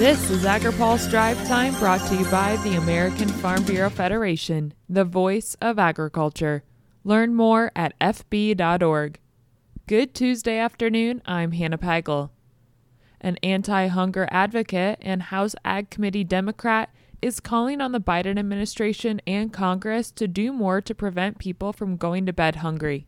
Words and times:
This 0.00 0.30
is 0.30 0.44
AgriPulse 0.44 1.10
Drive 1.10 1.46
Time 1.46 1.74
brought 1.74 2.00
to 2.08 2.16
you 2.16 2.24
by 2.30 2.56
the 2.64 2.78
American 2.78 3.28
Farm 3.28 3.62
Bureau 3.64 3.90
Federation, 3.90 4.72
the 4.88 5.04
voice 5.04 5.58
of 5.60 5.78
agriculture. 5.78 6.64
Learn 7.04 7.34
more 7.34 7.70
at 7.76 7.92
fb.org. 7.98 9.18
Good 9.86 10.14
Tuesday 10.14 10.56
afternoon. 10.56 11.20
I'm 11.26 11.52
Hannah 11.52 11.76
Pagel. 11.76 12.30
An 13.20 13.36
anti 13.42 13.88
hunger 13.88 14.26
advocate 14.30 14.98
and 15.02 15.24
House 15.24 15.54
Ag 15.66 15.90
Committee 15.90 16.24
Democrat 16.24 16.88
is 17.20 17.38
calling 17.38 17.82
on 17.82 17.92
the 17.92 18.00
Biden 18.00 18.38
administration 18.38 19.20
and 19.26 19.52
Congress 19.52 20.10
to 20.12 20.26
do 20.26 20.50
more 20.50 20.80
to 20.80 20.94
prevent 20.94 21.38
people 21.38 21.74
from 21.74 21.98
going 21.98 22.24
to 22.24 22.32
bed 22.32 22.56
hungry. 22.56 23.06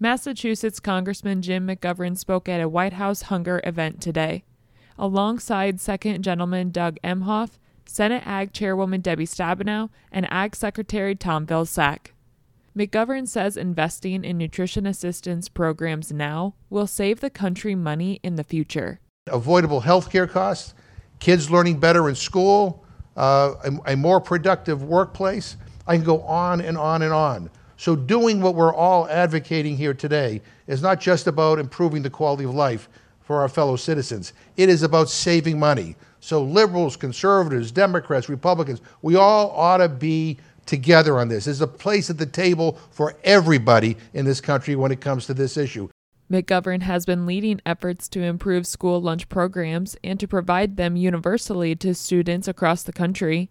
Massachusetts 0.00 0.80
Congressman 0.80 1.42
Jim 1.42 1.66
McGovern 1.66 2.16
spoke 2.16 2.48
at 2.48 2.62
a 2.62 2.68
White 2.70 2.94
House 2.94 3.20
hunger 3.20 3.60
event 3.62 4.00
today. 4.00 4.44
Alongside 4.98 5.80
Second 5.80 6.22
Gentleman 6.22 6.70
Doug 6.70 6.98
Emhoff, 7.02 7.58
Senate 7.86 8.22
Ag 8.26 8.52
Chairwoman 8.52 9.00
Debbie 9.00 9.26
Stabenow, 9.26 9.90
and 10.12 10.26
Ag 10.30 10.54
Secretary 10.54 11.14
Tom 11.14 11.46
Vilsack. 11.46 12.12
McGovern 12.76 13.28
says 13.28 13.56
investing 13.56 14.24
in 14.24 14.36
nutrition 14.36 14.84
assistance 14.86 15.48
programs 15.48 16.12
now 16.12 16.54
will 16.70 16.88
save 16.88 17.20
the 17.20 17.30
country 17.30 17.74
money 17.74 18.18
in 18.22 18.34
the 18.34 18.42
future. 18.42 19.00
Avoidable 19.28 19.80
health 19.80 20.10
care 20.10 20.26
costs, 20.26 20.74
kids 21.20 21.50
learning 21.50 21.78
better 21.78 22.08
in 22.08 22.14
school, 22.14 22.84
uh, 23.16 23.54
a, 23.64 23.92
a 23.92 23.96
more 23.96 24.20
productive 24.20 24.82
workplace. 24.82 25.56
I 25.86 25.96
can 25.96 26.04
go 26.04 26.22
on 26.22 26.60
and 26.60 26.76
on 26.76 27.02
and 27.02 27.12
on. 27.12 27.50
So, 27.76 27.94
doing 27.96 28.40
what 28.40 28.54
we're 28.54 28.74
all 28.74 29.08
advocating 29.08 29.76
here 29.76 29.94
today 29.94 30.40
is 30.66 30.80
not 30.80 31.00
just 31.00 31.26
about 31.26 31.58
improving 31.58 32.02
the 32.02 32.10
quality 32.10 32.44
of 32.44 32.54
life 32.54 32.88
for 33.24 33.40
our 33.40 33.48
fellow 33.48 33.76
citizens, 33.76 34.32
it 34.56 34.68
is 34.68 34.82
about 34.82 35.08
saving 35.08 35.58
money. 35.58 35.96
So, 36.20 36.42
liberals, 36.42 36.96
conservatives, 36.96 37.70
Democrats, 37.70 38.28
Republicans, 38.28 38.80
we 39.02 39.16
all 39.16 39.50
ought 39.50 39.78
to 39.78 39.88
be 39.88 40.38
together 40.66 41.18
on 41.18 41.28
this. 41.28 41.44
There's 41.44 41.60
a 41.60 41.66
place 41.66 42.08
at 42.08 42.18
the 42.18 42.26
table 42.26 42.78
for 42.90 43.14
everybody 43.24 43.96
in 44.14 44.24
this 44.24 44.40
country 44.40 44.76
when 44.76 44.92
it 44.92 45.00
comes 45.00 45.26
to 45.26 45.34
this 45.34 45.56
issue. 45.56 45.88
McGovern 46.30 46.82
has 46.82 47.04
been 47.04 47.26
leading 47.26 47.60
efforts 47.66 48.08
to 48.08 48.22
improve 48.22 48.66
school 48.66 49.00
lunch 49.00 49.28
programs 49.28 49.96
and 50.02 50.18
to 50.18 50.26
provide 50.26 50.76
them 50.76 50.96
universally 50.96 51.76
to 51.76 51.94
students 51.94 52.48
across 52.48 52.82
the 52.82 52.92
country. 52.92 53.50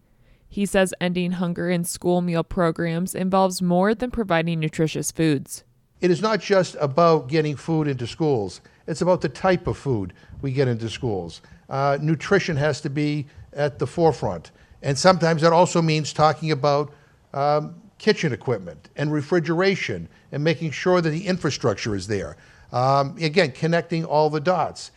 He 0.50 0.66
says 0.66 0.94
ending 1.00 1.34
hunger 1.34 1.70
in 1.70 1.84
school 1.84 2.22
meal 2.22 2.44
programs 2.44 3.14
involves 3.14 3.62
more 3.62 3.94
than 3.94 4.12
providing 4.12 4.60
nutritious 4.60 5.12
foods. 5.12 5.64
It 6.04 6.12
is 6.12 6.22
not 6.22 6.42
just 6.42 6.76
about 6.82 7.30
getting 7.30 7.56
food 7.56 7.88
into 7.88 8.06
schools, 8.06 8.60
it's 8.88 9.00
about 9.00 9.22
the 9.22 9.30
type 9.30 9.68
of 9.68 9.78
food 9.78 10.12
we 10.42 10.52
get 10.52 10.68
into 10.68 10.90
schools. 10.90 11.42
Uh, 11.70 11.98
nutrition 12.02 12.58
has 12.58 12.82
to 12.82 12.90
be 12.90 13.26
at 13.54 13.80
the 13.80 13.88
forefront. 13.88 14.52
And 14.82 14.98
sometimes 14.98 15.44
that 15.44 15.54
also 15.54 15.82
means 15.82 16.12
talking 16.12 16.52
about 16.52 16.94
um, 17.34 17.76
kitchen 18.00 18.34
equipment 18.34 18.90
and 18.98 19.14
refrigeration 19.14 20.10
and 20.34 20.44
making 20.44 20.72
sure 20.72 21.00
that 21.00 21.10
the 21.10 21.26
infrastructure 21.26 21.96
is 21.96 22.08
there. 22.08 22.36
Um, 22.74 23.16
again, 23.22 23.54
connecting 23.54 24.04
all 24.04 24.30
the 24.30 24.42
dots. 24.42 24.92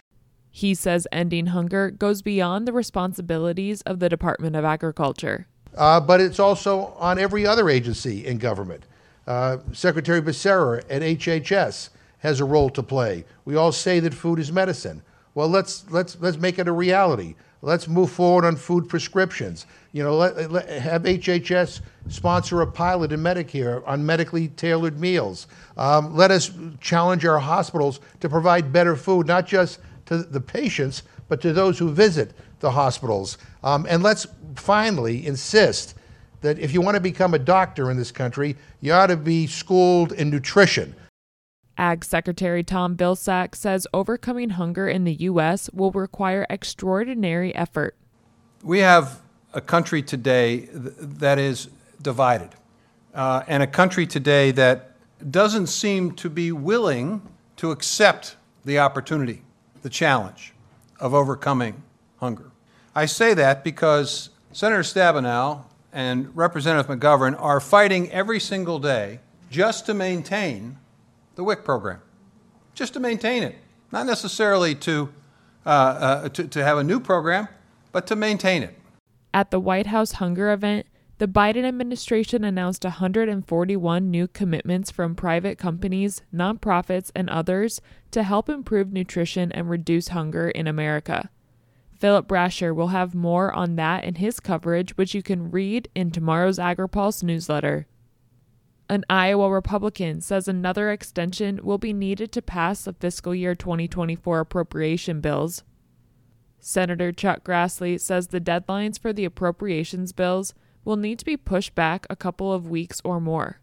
He 0.50 0.74
says 0.74 1.06
ending 1.12 1.46
hunger 1.46 1.92
goes 1.92 2.20
beyond 2.20 2.66
the 2.66 2.72
responsibilities 2.72 3.80
of 3.82 4.00
the 4.00 4.08
Department 4.08 4.56
of 4.56 4.64
Agriculture. 4.64 5.46
Uh, 5.76 6.00
but 6.00 6.20
it's 6.20 6.40
also 6.40 6.96
on 6.98 7.16
every 7.16 7.46
other 7.46 7.70
agency 7.70 8.26
in 8.26 8.38
government. 8.38 8.82
Uh, 9.26 9.58
Secretary 9.72 10.22
Becerra 10.22 10.84
at 10.88 11.02
HHS 11.02 11.90
has 12.18 12.40
a 12.40 12.44
role 12.44 12.70
to 12.70 12.82
play. 12.82 13.24
We 13.44 13.56
all 13.56 13.72
say 13.72 14.00
that 14.00 14.14
food 14.14 14.38
is 14.38 14.52
medicine. 14.52 15.02
Well, 15.34 15.48
let's, 15.48 15.84
let's, 15.90 16.16
let's 16.20 16.38
make 16.38 16.58
it 16.58 16.68
a 16.68 16.72
reality. 16.72 17.34
Let's 17.62 17.88
move 17.88 18.10
forward 18.10 18.44
on 18.44 18.56
food 18.56 18.88
prescriptions. 18.88 19.66
You 19.92 20.04
know, 20.04 20.16
let, 20.16 20.52
let, 20.52 20.68
have 20.68 21.02
HHS 21.02 21.80
sponsor 22.08 22.60
a 22.60 22.66
pilot 22.66 23.12
in 23.12 23.20
Medicare 23.20 23.82
on 23.86 24.06
medically 24.06 24.48
tailored 24.48 25.00
meals. 25.00 25.46
Um, 25.76 26.14
let 26.14 26.30
us 26.30 26.50
challenge 26.80 27.24
our 27.24 27.38
hospitals 27.38 28.00
to 28.20 28.28
provide 28.28 28.72
better 28.72 28.94
food, 28.94 29.26
not 29.26 29.46
just 29.46 29.80
to 30.06 30.18
the 30.18 30.40
patients, 30.40 31.02
but 31.28 31.40
to 31.40 31.52
those 31.52 31.78
who 31.78 31.90
visit 31.90 32.32
the 32.60 32.70
hospitals. 32.70 33.38
Um, 33.64 33.86
and 33.88 34.02
let's 34.02 34.26
finally 34.54 35.26
insist 35.26 35.95
that 36.46 36.60
if 36.60 36.72
you 36.72 36.80
want 36.80 36.94
to 36.94 37.00
become 37.00 37.34
a 37.34 37.40
doctor 37.40 37.90
in 37.90 37.96
this 37.96 38.12
country, 38.12 38.56
you 38.80 38.92
ought 38.92 39.08
to 39.08 39.16
be 39.16 39.48
schooled 39.48 40.12
in 40.12 40.30
nutrition. 40.30 40.94
Ag 41.76 42.04
Secretary 42.04 42.62
Tom 42.62 42.96
Vilsack 42.96 43.56
says 43.56 43.86
overcoming 43.92 44.50
hunger 44.50 44.88
in 44.88 45.02
the 45.02 45.14
U.S. 45.14 45.68
will 45.72 45.90
require 45.90 46.46
extraordinary 46.48 47.52
effort. 47.54 47.96
We 48.62 48.78
have 48.78 49.20
a 49.54 49.60
country 49.60 50.02
today 50.02 50.60
th- 50.60 50.94
that 50.98 51.38
is 51.38 51.68
divided, 52.00 52.50
uh, 53.12 53.42
and 53.48 53.62
a 53.62 53.66
country 53.66 54.06
today 54.06 54.52
that 54.52 54.92
doesn't 55.30 55.66
seem 55.66 56.12
to 56.12 56.30
be 56.30 56.52
willing 56.52 57.22
to 57.56 57.72
accept 57.72 58.36
the 58.64 58.78
opportunity 58.78 59.42
the 59.82 59.90
challenge 59.90 60.54
of 61.00 61.12
overcoming 61.12 61.82
hunger. 62.18 62.52
I 62.94 63.06
say 63.06 63.34
that 63.34 63.64
because 63.64 64.30
Senator 64.52 64.82
Stabenow 64.82 65.64
and 65.96 66.36
Representative 66.36 66.94
McGovern 66.94 67.40
are 67.40 67.58
fighting 67.58 68.12
every 68.12 68.38
single 68.38 68.78
day 68.78 69.20
just 69.50 69.86
to 69.86 69.94
maintain 69.94 70.76
the 71.36 71.42
WIC 71.42 71.64
program, 71.64 72.02
just 72.74 72.92
to 72.92 73.00
maintain 73.00 73.42
it, 73.42 73.56
not 73.90 74.04
necessarily 74.04 74.74
to, 74.74 75.08
uh, 75.64 75.68
uh, 75.70 76.28
to, 76.28 76.46
to 76.48 76.62
have 76.62 76.76
a 76.76 76.84
new 76.84 77.00
program, 77.00 77.48
but 77.92 78.06
to 78.08 78.14
maintain 78.14 78.62
it. 78.62 78.78
At 79.32 79.50
the 79.50 79.58
White 79.58 79.86
House 79.86 80.12
hunger 80.12 80.52
event, 80.52 80.86
the 81.16 81.26
Biden 81.26 81.64
administration 81.64 82.44
announced 82.44 82.84
141 82.84 84.10
new 84.10 84.28
commitments 84.28 84.90
from 84.90 85.14
private 85.14 85.56
companies, 85.56 86.20
nonprofits, 86.32 87.10
and 87.16 87.30
others 87.30 87.80
to 88.10 88.22
help 88.22 88.50
improve 88.50 88.92
nutrition 88.92 89.50
and 89.50 89.70
reduce 89.70 90.08
hunger 90.08 90.50
in 90.50 90.66
America. 90.66 91.30
Philip 91.98 92.28
Brasher 92.28 92.74
will 92.74 92.88
have 92.88 93.14
more 93.14 93.52
on 93.52 93.76
that 93.76 94.04
in 94.04 94.16
his 94.16 94.40
coverage, 94.40 94.96
which 94.96 95.14
you 95.14 95.22
can 95.22 95.50
read 95.50 95.88
in 95.94 96.10
tomorrow's 96.10 96.58
AgriPulse 96.58 97.22
newsletter. 97.22 97.86
An 98.88 99.04
Iowa 99.10 99.50
Republican 99.50 100.20
says 100.20 100.46
another 100.46 100.90
extension 100.90 101.58
will 101.62 101.78
be 101.78 101.92
needed 101.92 102.30
to 102.32 102.42
pass 102.42 102.84
the 102.84 102.92
fiscal 102.92 103.34
year 103.34 103.54
2024 103.54 104.40
appropriation 104.40 105.20
bills. 105.20 105.64
Senator 106.60 107.12
Chuck 107.12 107.44
Grassley 107.44 107.98
says 107.98 108.28
the 108.28 108.40
deadlines 108.40 108.98
for 108.98 109.12
the 109.12 109.24
appropriations 109.24 110.12
bills 110.12 110.54
will 110.84 110.96
need 110.96 111.18
to 111.18 111.24
be 111.24 111.36
pushed 111.36 111.74
back 111.74 112.06
a 112.08 112.16
couple 112.16 112.52
of 112.52 112.68
weeks 112.68 113.00
or 113.04 113.20
more. 113.20 113.60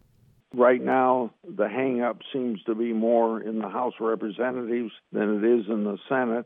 Right 0.53 0.81
now, 0.81 1.31
the 1.43 1.65
hangup 1.65 2.19
seems 2.31 2.61
to 2.63 2.75
be 2.75 2.93
more 2.93 3.41
in 3.41 3.59
the 3.59 3.69
House 3.69 3.93
of 3.99 4.05
Representatives 4.05 4.91
than 5.11 5.37
it 5.37 5.59
is 5.59 5.65
in 5.67 5.83
the 5.83 5.97
Senate. 6.07 6.45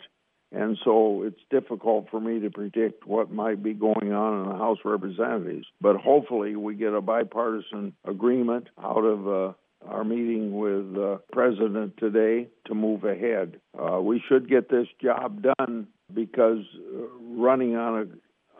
And 0.51 0.77
so 0.83 1.23
it's 1.23 1.41
difficult 1.49 2.07
for 2.09 2.21
me 2.21 2.39
to 2.39 2.49
predict 2.49 3.05
what 3.05 3.31
might 3.31 3.61
be 3.61 3.73
going 3.73 4.13
on 4.13 4.43
in 4.43 4.49
the 4.49 4.57
House 4.57 4.77
of 4.83 4.91
Representatives. 4.91 5.67
But 5.81 5.97
hopefully, 5.97 6.55
we 6.55 6.75
get 6.75 6.93
a 6.93 7.01
bipartisan 7.01 7.93
agreement 8.05 8.67
out 8.81 9.03
of 9.03 9.27
uh, 9.27 9.53
our 9.85 10.03
meeting 10.03 10.57
with 10.57 10.93
the 10.93 11.13
uh, 11.13 11.17
President 11.31 11.97
today 11.97 12.47
to 12.65 12.75
move 12.75 13.03
ahead. 13.03 13.59
Uh, 13.77 13.99
we 14.01 14.23
should 14.27 14.49
get 14.49 14.69
this 14.69 14.87
job 15.01 15.43
done 15.57 15.87
because 16.13 16.63
uh, 16.75 17.07
running 17.35 17.75
on 17.75 18.01
a 18.01 18.05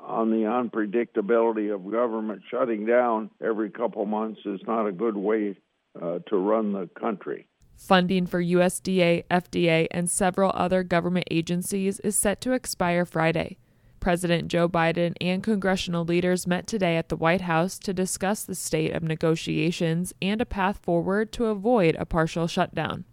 on 0.03 0.29
the 0.29 0.45
unpredictability 0.45 1.73
of 1.73 1.91
government 1.91 2.41
shutting 2.49 2.85
down 2.85 3.29
every 3.43 3.69
couple 3.69 4.05
months 4.05 4.39
is 4.45 4.61
not 4.65 4.87
a 4.87 4.91
good 4.91 5.17
way 5.17 5.57
uh, 6.01 6.19
to 6.29 6.37
run 6.37 6.71
the 6.71 6.89
country. 6.97 7.47
Funding 7.77 8.25
for 8.25 8.43
USDA, 8.43 9.23
FDA, 9.29 9.87
and 9.91 10.09
several 10.09 10.51
other 10.55 10.83
government 10.83 11.27
agencies 11.29 11.99
is 12.01 12.17
set 12.17 12.41
to 12.41 12.51
expire 12.51 13.05
Friday. 13.05 13.59
President 13.99 14.47
Joe 14.47 14.67
Biden 14.67 15.13
and 15.21 15.43
congressional 15.43 16.03
leaders 16.03 16.47
met 16.47 16.67
today 16.67 16.97
at 16.97 17.09
the 17.09 17.15
White 17.15 17.41
House 17.41 17.77
to 17.79 17.93
discuss 17.93 18.43
the 18.43 18.55
state 18.55 18.93
of 18.93 19.03
negotiations 19.03 20.13
and 20.21 20.41
a 20.41 20.45
path 20.45 20.79
forward 20.79 21.31
to 21.33 21.45
avoid 21.45 21.95
a 21.97 22.05
partial 22.05 22.47
shutdown. 22.47 23.05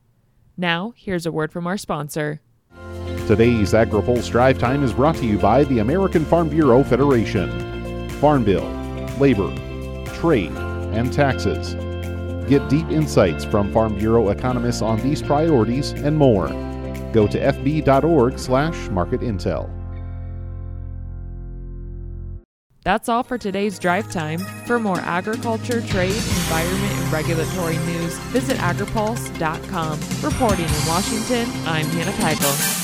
Now, 0.56 0.92
here's 0.96 1.26
a 1.26 1.32
word 1.32 1.52
from 1.52 1.66
our 1.66 1.76
sponsor. 1.76 2.40
Today's 3.26 3.72
AgriPulse 3.74 4.30
Drive 4.30 4.58
Time 4.58 4.82
is 4.82 4.92
brought 4.92 5.16
to 5.16 5.26
you 5.26 5.38
by 5.38 5.64
the 5.64 5.80
American 5.80 6.24
Farm 6.24 6.48
Bureau 6.48 6.82
Federation. 6.82 8.08
Farm 8.20 8.44
Bill, 8.44 8.66
Labor, 9.18 9.54
Trade, 10.14 10.52
and 10.92 11.12
Taxes. 11.12 11.74
Get 12.48 12.68
deep 12.68 12.88
insights 12.88 13.44
from 13.44 13.72
Farm 13.72 13.98
Bureau 13.98 14.30
economists 14.30 14.82
on 14.82 15.00
these 15.00 15.22
priorities 15.22 15.92
and 15.92 16.16
more. 16.16 16.48
Go 17.12 17.26
to 17.26 17.38
fb.org 17.38 18.38
slash 18.38 18.88
market 18.90 19.20
intel. 19.20 19.70
That's 22.84 23.08
all 23.08 23.22
for 23.22 23.38
today's 23.38 23.78
drive 23.78 24.12
time. 24.12 24.40
For 24.66 24.78
more 24.78 25.00
agriculture, 25.00 25.80
trade, 25.80 26.14
environment, 26.14 26.92
and 26.92 27.12
regulatory 27.12 27.78
news, 27.78 28.18
visit 28.28 28.58
agripulse.com. 28.58 30.00
Reporting 30.22 30.66
in 30.66 30.86
Washington, 30.86 31.48
I'm 31.66 31.86
Hannah 31.86 32.12
Pagel. 32.12 32.83